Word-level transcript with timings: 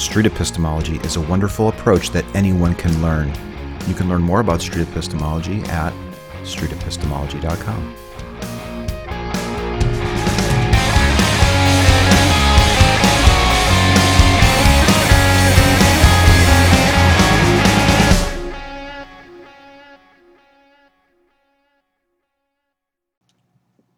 street 0.00 0.24
epistemology 0.24 0.96
is 1.04 1.16
a 1.16 1.20
wonderful 1.20 1.68
approach 1.68 2.10
that 2.10 2.24
anyone 2.34 2.74
can 2.74 3.02
learn. 3.02 3.28
You 3.86 3.94
can 3.94 4.08
learn 4.08 4.22
more 4.22 4.40
about 4.40 4.62
street 4.62 4.88
epistemology 4.88 5.60
at 5.64 5.92
streetepistemology.com. 6.42 7.96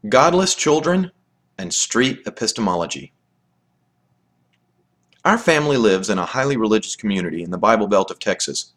Godless 0.09 0.57
Children 0.57 1.12
and 1.59 1.73
Street 1.73 2.27
Epistemology. 2.27 3.12
Our 5.25 5.39
family 5.39 5.77
lives 5.77 6.11
in 6.11 6.19
a 6.19 6.27
highly 6.27 6.57
religious 6.57 6.97
community 6.97 7.45
in 7.45 7.53
the 7.53 7.59
Bible 7.59 7.87
Belt 7.87 8.11
of 8.11 8.19
Texas. 8.19 8.73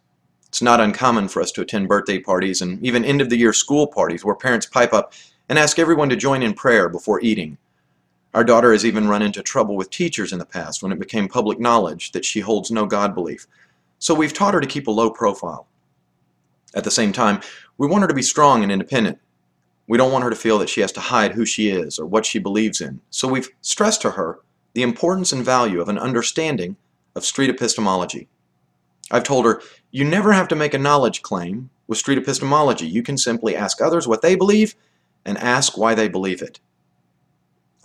It's 0.47 0.61
not 0.61 0.79
uncommon 0.79 1.27
for 1.27 1.41
us 1.41 1.51
to 1.53 1.61
attend 1.61 1.87
birthday 1.87 2.19
parties 2.19 2.61
and 2.61 2.83
even 2.85 3.03
end 3.03 3.19
of 3.19 3.31
the 3.31 3.37
year 3.37 3.51
school 3.51 3.87
parties 3.87 4.23
where 4.23 4.35
parents 4.35 4.67
pipe 4.67 4.93
up 4.93 5.13
and 5.49 5.57
ask 5.57 5.79
everyone 5.79 6.07
to 6.09 6.15
join 6.15 6.43
in 6.43 6.53
prayer 6.53 6.87
before 6.87 7.19
eating. 7.21 7.57
Our 8.35 8.43
daughter 8.43 8.73
has 8.73 8.85
even 8.85 9.07
run 9.07 9.23
into 9.23 9.41
trouble 9.41 9.75
with 9.75 9.89
teachers 9.89 10.33
in 10.33 10.37
the 10.37 10.45
past 10.45 10.83
when 10.83 10.91
it 10.91 10.99
became 10.99 11.27
public 11.27 11.59
knowledge 11.59 12.11
that 12.11 12.25
she 12.25 12.41
holds 12.41 12.69
no 12.69 12.85
God 12.85 13.15
belief. 13.15 13.47
So 13.97 14.13
we've 14.13 14.31
taught 14.31 14.53
her 14.53 14.61
to 14.61 14.67
keep 14.67 14.85
a 14.85 14.91
low 14.91 15.09
profile. 15.09 15.65
At 16.75 16.83
the 16.83 16.91
same 16.91 17.11
time, 17.11 17.41
we 17.79 17.87
want 17.87 18.03
her 18.03 18.07
to 18.07 18.13
be 18.13 18.21
strong 18.21 18.61
and 18.61 18.71
independent. 18.71 19.17
We 19.87 19.97
don't 19.97 20.11
want 20.11 20.23
her 20.23 20.29
to 20.29 20.35
feel 20.35 20.59
that 20.59 20.69
she 20.69 20.81
has 20.81 20.91
to 20.91 20.99
hide 20.99 21.33
who 21.33 21.45
she 21.45 21.69
is 21.69 21.97
or 21.97 22.05
what 22.05 22.23
she 22.23 22.37
believes 22.37 22.81
in. 22.81 23.01
So 23.09 23.27
we've 23.27 23.49
stressed 23.61 24.03
to 24.03 24.11
her 24.11 24.41
the 24.75 24.83
importance 24.83 25.31
and 25.31 25.43
value 25.43 25.81
of 25.81 25.89
an 25.89 25.97
understanding 25.97 26.75
of 27.15 27.25
street 27.25 27.49
epistemology. 27.49 28.27
I've 29.09 29.23
told 29.23 29.45
her, 29.45 29.61
you 29.89 30.03
never 30.03 30.33
have 30.33 30.49
to 30.49 30.55
make 30.55 30.73
a 30.73 30.77
knowledge 30.77 31.21
claim 31.21 31.69
with 31.87 31.97
street 31.97 32.17
epistemology. 32.17 32.85
You 32.85 33.01
can 33.01 33.17
simply 33.17 33.55
ask 33.55 33.81
others 33.81 34.05
what 34.05 34.21
they 34.21 34.35
believe 34.35 34.75
and 35.23 35.37
ask 35.37 35.77
why 35.77 35.95
they 35.95 36.09
believe 36.09 36.41
it. 36.41 36.59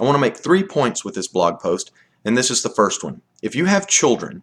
I 0.00 0.04
want 0.04 0.16
to 0.16 0.20
make 0.20 0.36
three 0.36 0.64
points 0.64 1.04
with 1.04 1.14
this 1.14 1.28
blog 1.28 1.60
post, 1.60 1.92
and 2.24 2.36
this 2.36 2.50
is 2.50 2.62
the 2.62 2.68
first 2.68 3.04
one. 3.04 3.22
If 3.40 3.54
you 3.54 3.66
have 3.66 3.86
children, 3.86 4.42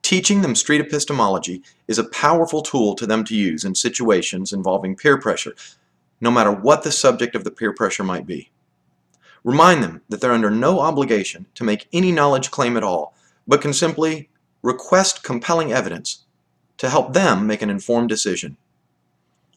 teaching 0.00 0.40
them 0.40 0.54
street 0.54 0.80
epistemology 0.80 1.62
is 1.86 1.98
a 1.98 2.08
powerful 2.08 2.62
tool 2.62 2.94
to 2.94 3.06
them 3.06 3.24
to 3.24 3.36
use 3.36 3.62
in 3.62 3.74
situations 3.74 4.54
involving 4.54 4.96
peer 4.96 5.18
pressure, 5.18 5.54
no 6.18 6.30
matter 6.30 6.50
what 6.50 6.82
the 6.82 6.92
subject 6.92 7.34
of 7.34 7.44
the 7.44 7.50
peer 7.50 7.74
pressure 7.74 8.04
might 8.04 8.26
be. 8.26 8.50
Remind 9.44 9.82
them 9.82 10.00
that 10.08 10.20
they're 10.20 10.32
under 10.32 10.50
no 10.50 10.80
obligation 10.80 11.46
to 11.54 11.64
make 11.64 11.86
any 11.92 12.10
knowledge 12.10 12.50
claim 12.50 12.76
at 12.76 12.82
all, 12.82 13.14
but 13.46 13.60
can 13.60 13.74
simply 13.74 14.30
request 14.62 15.22
compelling 15.22 15.70
evidence 15.70 16.24
to 16.78 16.88
help 16.88 17.12
them 17.12 17.46
make 17.46 17.60
an 17.60 17.70
informed 17.70 18.08
decision. 18.08 18.56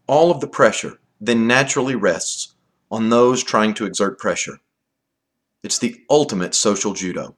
All 0.06 0.30
of 0.30 0.42
the 0.42 0.48
pressure 0.48 1.00
then 1.20 1.48
naturally 1.48 1.96
rests 1.96 2.54
on 2.92 3.10
those 3.10 3.44
trying 3.44 3.74
to 3.76 3.86
exert 3.86 4.20
pressure. 4.20 4.60
It's 5.64 5.80
the 5.80 6.02
ultimate 6.10 6.54
social 6.54 6.94
judo. 6.94 7.36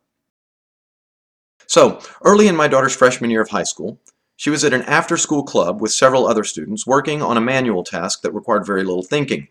So, 1.68 2.02
early 2.24 2.48
in 2.48 2.56
my 2.56 2.68
daughter's 2.68 2.96
freshman 2.96 3.30
year 3.30 3.42
of 3.42 3.50
high 3.50 3.64
school, 3.64 4.00
she 4.36 4.50
was 4.50 4.64
at 4.64 4.74
an 4.74 4.82
after 4.84 5.18
school 5.18 5.44
club 5.44 5.82
with 5.82 5.92
several 5.92 6.28
other 6.28 6.44
students 6.44 6.88
working 6.88 7.22
on 7.22 7.38
a 7.38 7.42
manual 7.42 7.84
task 7.84 8.22
that 8.22 8.34
required 8.34 8.66
very 8.66 8.84
little 8.84 9.04
thinking. 9.04 9.48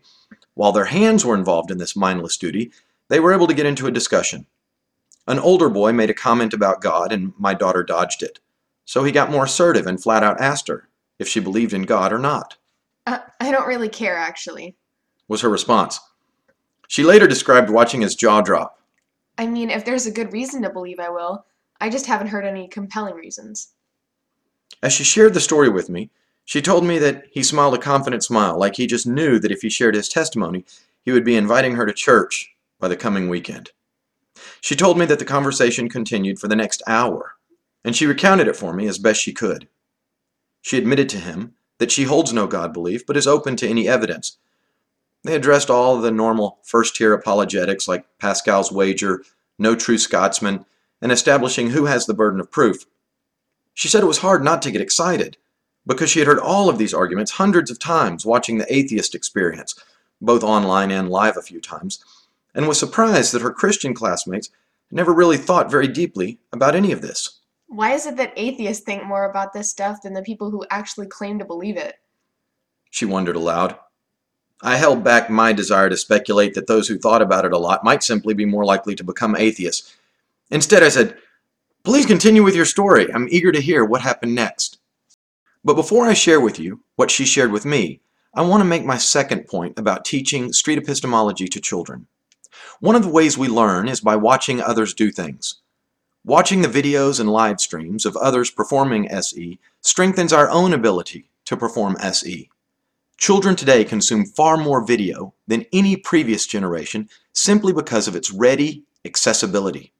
While 0.53 0.71
their 0.71 0.85
hands 0.85 1.23
were 1.23 1.35
involved 1.35 1.71
in 1.71 1.77
this 1.77 1.95
mindless 1.95 2.35
duty, 2.37 2.71
they 3.09 3.19
were 3.19 3.33
able 3.33 3.47
to 3.47 3.53
get 3.53 3.65
into 3.65 3.87
a 3.87 3.91
discussion. 3.91 4.45
An 5.27 5.39
older 5.39 5.69
boy 5.69 5.91
made 5.91 6.09
a 6.09 6.13
comment 6.15 6.53
about 6.53 6.81
God, 6.81 7.11
and 7.11 7.33
my 7.37 7.53
daughter 7.53 7.83
dodged 7.83 8.23
it. 8.23 8.39
So 8.85 9.03
he 9.03 9.11
got 9.11 9.31
more 9.31 9.45
assertive 9.45 9.85
and 9.85 10.01
flat 10.01 10.23
out 10.23 10.39
asked 10.41 10.67
her 10.67 10.89
if 11.19 11.27
she 11.27 11.39
believed 11.39 11.73
in 11.73 11.83
God 11.83 12.13
or 12.13 12.17
not. 12.17 12.55
Uh, 13.05 13.19
I 13.39 13.51
don't 13.51 13.67
really 13.67 13.89
care, 13.89 14.17
actually. 14.17 14.75
Was 15.27 15.41
her 15.41 15.49
response. 15.49 15.99
She 16.87 17.03
later 17.03 17.27
described 17.27 17.69
watching 17.69 18.01
his 18.01 18.15
jaw 18.15 18.41
drop. 18.41 18.79
I 19.37 19.45
mean, 19.45 19.69
if 19.69 19.85
there's 19.85 20.07
a 20.07 20.11
good 20.11 20.33
reason 20.33 20.63
to 20.63 20.69
believe, 20.69 20.99
I 20.99 21.09
will. 21.09 21.45
I 21.79 21.89
just 21.89 22.07
haven't 22.07 22.27
heard 22.27 22.45
any 22.45 22.67
compelling 22.67 23.15
reasons. 23.15 23.73
As 24.81 24.93
she 24.93 25.03
shared 25.03 25.33
the 25.33 25.39
story 25.39 25.69
with 25.69 25.89
me, 25.89 26.09
she 26.45 26.61
told 26.61 26.83
me 26.83 26.97
that 26.97 27.25
he 27.31 27.43
smiled 27.43 27.75
a 27.75 27.77
confident 27.77 28.23
smile, 28.23 28.57
like 28.57 28.75
he 28.75 28.87
just 28.87 29.05
knew 29.05 29.37
that 29.39 29.51
if 29.51 29.61
he 29.61 29.69
shared 29.69 29.95
his 29.95 30.09
testimony, 30.09 30.65
he 31.05 31.11
would 31.11 31.23
be 31.23 31.35
inviting 31.35 31.75
her 31.75 31.85
to 31.85 31.93
church 31.93 32.55
by 32.79 32.87
the 32.87 32.97
coming 32.97 33.29
weekend. 33.29 33.71
She 34.61 34.75
told 34.75 34.97
me 34.97 35.05
that 35.05 35.19
the 35.19 35.25
conversation 35.25 35.89
continued 35.89 36.39
for 36.39 36.47
the 36.47 36.55
next 36.55 36.81
hour, 36.87 37.35
and 37.83 37.95
she 37.95 38.05
recounted 38.05 38.47
it 38.47 38.55
for 38.55 38.73
me 38.73 38.87
as 38.87 38.97
best 38.97 39.21
she 39.21 39.33
could. 39.33 39.67
She 40.61 40.77
admitted 40.77 41.09
to 41.09 41.17
him 41.17 41.53
that 41.77 41.91
she 41.91 42.03
holds 42.03 42.33
no 42.33 42.47
God 42.47 42.73
belief, 42.73 43.05
but 43.05 43.17
is 43.17 43.27
open 43.27 43.55
to 43.57 43.67
any 43.67 43.87
evidence. 43.87 44.37
They 45.23 45.35
addressed 45.35 45.69
all 45.69 45.99
the 45.99 46.11
normal 46.11 46.59
first 46.63 46.95
tier 46.95 47.13
apologetics 47.13 47.87
like 47.87 48.05
Pascal's 48.19 48.71
wager, 48.71 49.23
no 49.57 49.75
true 49.75 49.97
Scotsman, 49.97 50.65
and 51.01 51.11
establishing 51.11 51.71
who 51.71 51.85
has 51.85 52.05
the 52.05 52.13
burden 52.13 52.39
of 52.39 52.51
proof. 52.51 52.85
She 53.73 53.87
said 53.87 54.03
it 54.03 54.07
was 54.07 54.19
hard 54.19 54.43
not 54.43 54.61
to 54.63 54.71
get 54.71 54.81
excited 54.81 55.37
because 55.85 56.09
she 56.09 56.19
had 56.19 56.27
heard 56.27 56.39
all 56.39 56.69
of 56.69 56.77
these 56.77 56.93
arguments 56.93 57.31
hundreds 57.31 57.71
of 57.71 57.79
times 57.79 58.25
watching 58.25 58.57
the 58.57 58.73
atheist 58.73 59.15
experience, 59.15 59.75
both 60.21 60.43
online 60.43 60.91
and 60.91 61.09
live 61.09 61.37
a 61.37 61.41
few 61.41 61.61
times, 61.61 62.03
and 62.59 62.67
was 62.67 62.77
surprised 62.77 63.33
that 63.33 63.41
her 63.41 63.53
Christian 63.53 63.93
classmates 63.93 64.49
never 64.91 65.13
really 65.13 65.37
thought 65.37 65.71
very 65.71 65.87
deeply 65.87 66.39
about 66.51 66.75
any 66.75 66.91
of 66.91 67.01
this. 67.01 67.39
Why 67.67 67.93
is 67.93 68.05
it 68.05 68.17
that 68.17 68.33
atheists 68.35 68.83
think 68.83 69.05
more 69.05 69.29
about 69.29 69.53
this 69.53 69.69
stuff 69.69 70.01
than 70.01 70.13
the 70.13 70.21
people 70.21 70.51
who 70.51 70.65
actually 70.69 71.07
claim 71.07 71.39
to 71.39 71.45
believe 71.45 71.77
it? 71.77 71.95
She 72.89 73.05
wondered 73.05 73.37
aloud. 73.37 73.77
I 74.61 74.75
held 74.75 75.05
back 75.05 75.29
my 75.29 75.53
desire 75.53 75.89
to 75.89 75.95
speculate 75.95 76.53
that 76.55 76.67
those 76.67 76.89
who 76.89 76.97
thought 76.97 77.21
about 77.21 77.45
it 77.45 77.53
a 77.53 77.57
lot 77.57 77.85
might 77.85 78.03
simply 78.03 78.33
be 78.33 78.43
more 78.43 78.65
likely 78.65 78.93
to 78.95 79.05
become 79.05 79.37
atheists. 79.37 79.95
Instead, 80.51 80.83
I 80.83 80.89
said, 80.89 81.17
Please 81.85 82.05
continue 82.05 82.43
with 82.43 82.57
your 82.57 82.65
story. 82.65 83.07
I'm 83.13 83.29
eager 83.31 83.53
to 83.53 83.61
hear 83.61 83.85
what 83.85 84.01
happened 84.01 84.35
next. 84.35 84.79
But 85.63 85.75
before 85.75 86.07
I 86.07 86.13
share 86.13 86.41
with 86.41 86.59
you 86.59 86.81
what 86.97 87.09
she 87.09 87.23
shared 87.23 87.53
with 87.53 87.63
me, 87.63 88.01
I 88.33 88.41
want 88.41 88.59
to 88.59 88.65
make 88.65 88.83
my 88.83 88.97
second 88.97 89.47
point 89.47 89.79
about 89.79 90.03
teaching 90.03 90.51
street 90.51 90.77
epistemology 90.77 91.47
to 91.47 91.61
children. 91.61 92.07
One 92.79 92.95
of 92.95 93.03
the 93.03 93.09
ways 93.09 93.37
we 93.37 93.47
learn 93.47 93.87
is 93.87 94.01
by 94.01 94.15
watching 94.15 94.61
others 94.61 94.93
do 94.93 95.11
things. 95.11 95.55
Watching 96.25 96.61
the 96.61 96.67
videos 96.67 97.19
and 97.19 97.29
live 97.29 97.59
streams 97.59 98.05
of 98.05 98.17
others 98.17 98.51
performing 98.51 99.09
SE 99.09 99.59
strengthens 99.81 100.33
our 100.33 100.49
own 100.49 100.73
ability 100.73 101.29
to 101.45 101.57
perform 101.57 101.95
SE. 101.99 102.49
Children 103.17 103.55
today 103.55 103.83
consume 103.83 104.25
far 104.25 104.55
more 104.55 104.85
video 104.85 105.33
than 105.47 105.65
any 105.73 105.95
previous 105.95 106.45
generation 106.45 107.09
simply 107.33 107.73
because 107.73 108.07
of 108.07 108.15
its 108.15 108.31
ready 108.31 108.83
accessibility. 109.03 109.91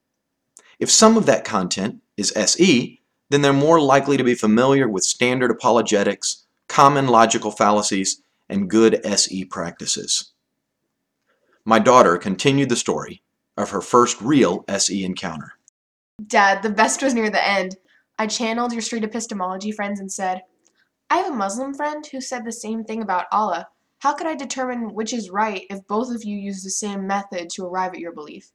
If 0.78 0.90
some 0.90 1.16
of 1.16 1.26
that 1.26 1.44
content 1.44 2.00
is 2.16 2.32
SE, 2.36 3.00
then 3.28 3.42
they're 3.42 3.52
more 3.52 3.80
likely 3.80 4.16
to 4.16 4.24
be 4.24 4.34
familiar 4.34 4.88
with 4.88 5.04
standard 5.04 5.50
apologetics, 5.50 6.44
common 6.68 7.08
logical 7.08 7.50
fallacies, 7.50 8.22
and 8.48 8.70
good 8.70 9.00
SE 9.04 9.44
practices. 9.46 10.32
My 11.64 11.78
daughter 11.78 12.16
continued 12.16 12.70
the 12.70 12.76
story 12.76 13.22
of 13.56 13.70
her 13.70 13.82
first 13.82 14.20
real 14.20 14.64
SE 14.68 15.04
encounter. 15.04 15.52
Dad, 16.26 16.62
the 16.62 16.70
best 16.70 17.02
was 17.02 17.12
near 17.12 17.28
the 17.28 17.46
end. 17.46 17.76
I 18.18 18.26
channeled 18.26 18.72
your 18.72 18.82
street 18.82 19.04
epistemology 19.04 19.70
friends 19.70 20.00
and 20.00 20.10
said, 20.10 20.42
I 21.10 21.18
have 21.18 21.32
a 21.32 21.36
Muslim 21.36 21.74
friend 21.74 22.06
who 22.06 22.20
said 22.20 22.44
the 22.44 22.52
same 22.52 22.84
thing 22.84 23.02
about 23.02 23.26
Allah. 23.30 23.68
How 23.98 24.14
could 24.14 24.26
I 24.26 24.34
determine 24.34 24.94
which 24.94 25.12
is 25.12 25.28
right 25.28 25.66
if 25.68 25.86
both 25.86 26.14
of 26.14 26.24
you 26.24 26.36
use 26.36 26.62
the 26.62 26.70
same 26.70 27.06
method 27.06 27.50
to 27.50 27.66
arrive 27.66 27.92
at 27.92 28.00
your 28.00 28.12
belief? 28.12 28.52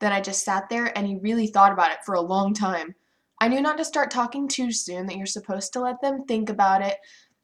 Then 0.00 0.12
I 0.12 0.20
just 0.20 0.44
sat 0.44 0.68
there 0.68 0.96
and 0.96 1.06
he 1.06 1.16
really 1.16 1.46
thought 1.46 1.72
about 1.72 1.92
it 1.92 2.04
for 2.04 2.14
a 2.14 2.20
long 2.20 2.54
time. 2.54 2.94
I 3.40 3.48
knew 3.48 3.60
not 3.60 3.78
to 3.78 3.84
start 3.84 4.10
talking 4.10 4.48
too 4.48 4.72
soon, 4.72 5.06
that 5.06 5.16
you're 5.16 5.26
supposed 5.26 5.72
to 5.74 5.80
let 5.80 6.00
them 6.00 6.24
think 6.24 6.50
about 6.50 6.82
it, 6.82 6.96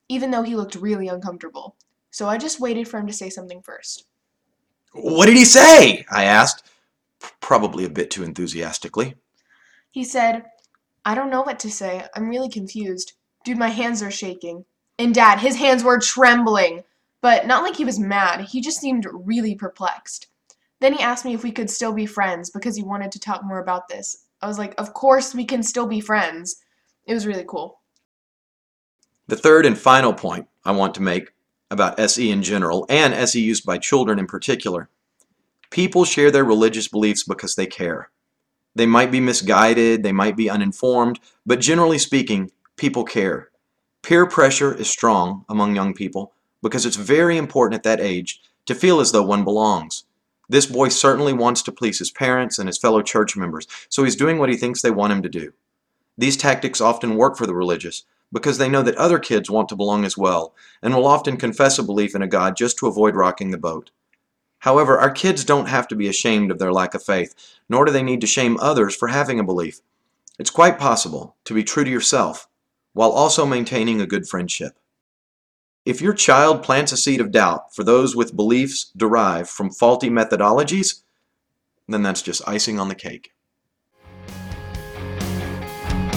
even 0.09 0.31
though 0.31 0.43
he 0.43 0.57
looked 0.57 0.75
really 0.75 1.09
uncomfortable. 1.09 1.77
So 2.11 2.29
I 2.29 2.39
just 2.39 2.61
waited 2.61 2.89
for 2.89 2.99
him 2.99 3.07
to 3.07 3.13
say 3.13 3.31
something 3.31 3.63
first. 3.63 4.07
What 4.97 5.27
did 5.27 5.37
he 5.37 5.45
say? 5.45 6.05
I 6.11 6.25
asked, 6.25 6.65
probably 7.41 7.85
a 7.85 7.91
bit 7.91 8.11
too 8.11 8.23
enthusiastically. 8.23 9.15
He 9.91 10.05
said, 10.05 10.45
I 11.05 11.15
don't 11.15 11.31
know 11.31 11.43
what 11.43 11.59
to 11.61 11.71
say. 11.71 12.05
I'm 12.15 12.29
really 12.29 12.49
confused. 12.49 13.13
Dude, 13.45 13.59
my 13.59 13.69
hands 13.69 14.03
are 14.03 14.11
shaking. 14.11 14.65
And 14.99 15.15
Dad, 15.15 15.39
his 15.39 15.57
hands 15.57 15.85
were 15.85 16.01
trembling. 16.01 16.83
But 17.23 17.47
not 17.47 17.63
like 17.63 17.77
he 17.77 17.85
was 17.85 17.99
mad, 17.99 18.43
he 18.43 18.61
just 18.61 18.81
seemed 18.81 19.07
really 19.13 19.55
perplexed. 19.55 20.29
Then 20.81 20.93
he 20.93 21.01
asked 21.01 21.25
me 21.25 21.35
if 21.35 21.43
we 21.43 21.53
could 21.53 21.71
still 21.71 21.93
be 21.93 22.07
friends 22.07 22.51
because 22.51 22.77
he 22.77 22.83
wanted 22.83 23.11
to 23.13 23.21
talk 23.21 23.43
more 23.45 23.61
about 23.61 23.89
this. 23.89 24.25
I 24.43 24.47
was 24.47 24.59
like, 24.59 24.75
Of 24.79 24.93
course 24.93 25.35
we 25.35 25.45
can 25.45 25.63
still 25.63 25.87
be 25.87 26.01
friends. 26.01 26.57
It 27.07 27.15
was 27.15 27.27
really 27.27 27.45
cool. 27.47 27.81
The 29.29 29.37
third 29.37 29.67
and 29.67 29.77
final 29.77 30.13
point 30.13 30.47
I 30.65 30.73
want 30.73 30.95
to 30.97 31.03
make 31.03 31.33
about 31.71 31.99
SE 31.99 32.31
in 32.31 32.43
general 32.43 32.87
and 32.89 33.13
SE 33.15 33.41
used 33.41 33.65
by 33.65 33.79
children 33.79 34.19
in 34.19 34.27
particular. 34.27 34.89
People 35.71 36.05
share 36.05 36.31
their 36.31 36.45
religious 36.45 36.89
beliefs 36.89 37.25
because 37.25 37.55
they 37.55 37.67
care. 37.67 38.11
They 38.75 38.87
might 38.87 39.11
be 39.11 39.21
misguided, 39.21 40.03
they 40.03 40.13
might 40.13 40.37
be 40.37 40.51
uninformed, 40.51 41.19
but 41.45 41.61
generally 41.61 41.99
speaking, 41.99 42.51
people 42.77 43.05
care. 43.05 43.51
Peer 44.03 44.27
pressure 44.27 44.75
is 44.75 44.89
strong 44.89 45.45
among 45.49 45.75
young 45.75 45.95
people 45.95 46.33
because 46.63 46.87
it's 46.87 46.97
very 46.97 47.37
important 47.37 47.75
at 47.79 47.83
that 47.83 48.01
age 48.01 48.41
to 48.67 48.75
feel 48.75 49.01
as 49.01 49.13
though 49.13 49.23
one 49.23 49.45
belongs. 49.45 50.05
This 50.49 50.67
boy 50.67 50.91
certainly 50.91 51.33
wants 51.33 51.63
to 51.63 51.73
please 51.73 51.99
his 51.99 52.11
parents 52.11 52.59
and 52.59 52.69
his 52.69 52.79
fellow 52.79 53.03
church 53.03 53.37
members, 53.37 53.67
so 53.89 54.05
he's 54.05 54.15
doing 54.15 54.39
what 54.39 54.49
he 54.49 54.57
thinks 54.57 54.83
they 54.83 54.91
want 54.91 55.13
him 55.13 55.23
to 55.23 55.29
do. 55.29 55.53
These 56.17 56.37
tactics 56.37 56.81
often 56.81 57.17
work 57.17 57.37
for 57.37 57.47
the 57.47 57.55
religious 57.55 58.05
because 58.33 58.59
they 58.59 58.69
know 58.69 58.83
that 58.83 58.97
other 58.97 59.19
kids 59.19 59.51
want 59.51 59.69
to 59.69 59.77
belong 59.77 60.05
as 60.05 60.17
well 60.17 60.55
and 60.83 60.95
will 60.95 61.07
often 61.07 61.37
confess 61.37 61.79
a 61.79 61.83
belief 61.83 62.15
in 62.15 62.23
a 62.23 62.27
God 62.27 62.57
just 62.57 62.79
to 62.79 62.87
avoid 62.87 63.15
rocking 63.15 63.51
the 63.51 63.59
boat. 63.59 63.91
However, 64.61 64.99
our 64.99 65.11
kids 65.11 65.45
don't 65.45 65.69
have 65.69 65.87
to 65.89 65.97
be 65.97 66.09
ashamed 66.09 66.51
of 66.51 66.59
their 66.59 66.73
lack 66.73 66.95
of 66.95 67.03
faith, 67.03 67.35
nor 67.69 67.85
do 67.85 67.93
they 67.93 68.03
need 68.03 68.21
to 68.23 68.27
shame 68.27 68.57
others 68.61 68.97
for 68.97 69.09
having 69.09 69.39
a 69.39 69.45
belief. 69.45 69.81
It's 70.39 70.51
quite 70.51 70.79
possible 70.79 71.37
to 71.45 71.55
be 71.55 71.65
true 71.65 71.85
to 71.85 71.91
yourself 71.91 72.49
while 72.93 73.11
also 73.11 73.47
maintaining 73.47 74.01
a 74.01 74.07
good 74.07 74.27
friendship. 74.27 74.79
If 75.85 76.01
your 76.01 76.15
child 76.15 76.63
plants 76.63 76.91
a 76.91 76.97
seed 76.97 77.21
of 77.21 77.31
doubt 77.31 77.75
for 77.75 77.85
those 77.85 78.17
with 78.17 78.35
beliefs 78.35 78.91
derived 78.97 79.49
from 79.49 79.71
faulty 79.71 80.11
methodologies, 80.11 81.03
then 81.87 82.03
that's 82.03 82.23
just 82.23 82.47
icing 82.49 82.81
on 82.81 82.89
the 82.89 82.95
cake. 82.95 83.31